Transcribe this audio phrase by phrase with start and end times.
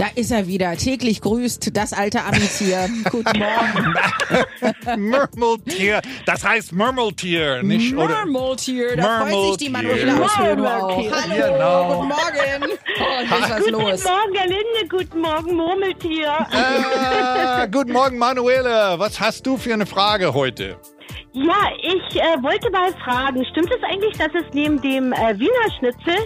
[0.00, 0.74] Da ist er wieder.
[0.78, 2.88] Täglich grüßt das alte Amitier.
[3.10, 3.94] Guten Morgen.
[5.10, 7.94] Murmeltier, das heißt Murmeltier, nicht?
[7.94, 8.24] Oder?
[8.24, 10.06] Murmeltier, da freut sich die Murmeltier.
[10.06, 10.96] Manuela aus.
[10.96, 11.12] Murmeltier.
[11.12, 11.96] Hallo, Genau.
[11.96, 12.78] guten Morgen.
[12.98, 14.04] Oh, hier ist was Guten los.
[14.04, 14.88] Morgen, Gerlinde.
[14.88, 16.46] Guten Morgen, Murmeltier.
[16.50, 18.98] Äh, guten Morgen, Manuela.
[18.98, 20.78] Was hast du für eine Frage heute?
[21.32, 25.70] Ja, ich äh, wollte mal fragen, stimmt es eigentlich, dass es neben dem äh, Wiener
[25.78, 26.16] Schnitzel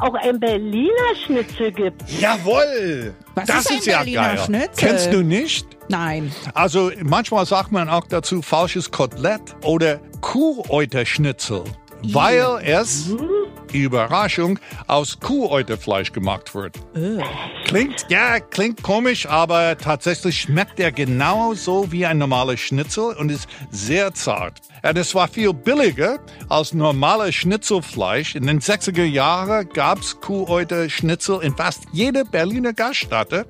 [0.00, 2.02] auch ein Berliner Schnitzel gibt?
[2.20, 3.14] Jawohl!
[3.34, 4.38] Was das ist ein ja Berliner geil.
[4.38, 4.88] Schnitzel?
[4.88, 5.66] Kennst du nicht?
[5.88, 6.32] Nein.
[6.54, 11.64] Also manchmal sagt man auch dazu falsches Kotelett oder Kuhäuterschnitzel,
[12.12, 13.10] weil es,
[13.72, 16.76] Überraschung, aus Kuhäuterfleisch gemacht wird.
[17.64, 23.48] Klingt, ja, klingt komisch, aber tatsächlich schmeckt er genauso wie ein normales Schnitzel und ist
[23.70, 24.60] sehr zart.
[24.82, 28.34] Und es war viel billiger als normales Schnitzelfleisch.
[28.34, 33.44] In den 60er Jahren gab's Kuhäuterschnitzel in fast jeder Berliner Gaststätte.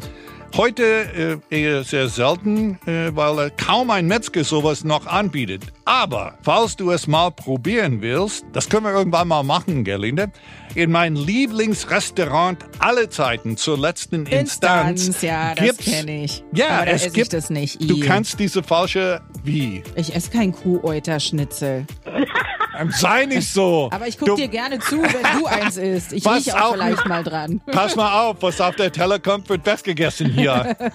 [0.56, 5.62] Heute äh, eher sehr selten, äh, weil äh, kaum ein Metzger sowas noch anbietet.
[5.84, 10.32] Aber falls du es mal probieren willst, das können wir irgendwann mal machen, Gerlinde,
[10.74, 16.42] in mein Lieblingsrestaurant aller Zeiten zur letzten Instanz, Instanz, ja, das kenne ich.
[16.52, 17.33] Ja, Aber da es esse gibt.
[17.34, 17.80] das nicht.
[17.88, 18.00] Du I.
[18.00, 19.83] kannst diese falsche wie?
[19.94, 21.86] Ich esse kein Kuhäuterschnitzel.
[22.78, 23.88] Ähm, Sei nicht so.
[23.92, 26.12] Aber ich gucke dir gerne zu, wenn du eins isst.
[26.12, 26.72] Ich Pass riech auch auf.
[26.74, 27.60] vielleicht mal dran.
[27.66, 30.76] Pass mal auf, was auf der Teller kommt, wird best gegessen hier.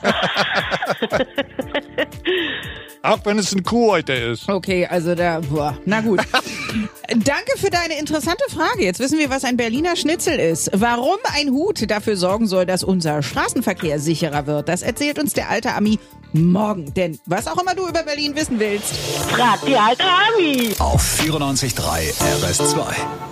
[3.05, 4.47] Auch wenn es ein Kuhhäuter ist.
[4.47, 6.21] Okay, also da, boah, na gut.
[7.09, 8.85] Danke für deine interessante Frage.
[8.85, 10.71] Jetzt wissen wir, was ein Berliner Schnitzel ist.
[10.73, 15.49] Warum ein Hut dafür sorgen soll, dass unser Straßenverkehr sicherer wird, das erzählt uns der
[15.49, 15.99] alte Ami
[16.31, 16.93] morgen.
[16.93, 20.73] Denn was auch immer du über Berlin wissen willst, Frag die alte Ami.
[20.79, 23.22] Auf 94.3 RS2.